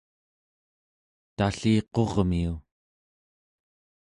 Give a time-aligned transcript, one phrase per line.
[1.35, 2.53] talliqurmiu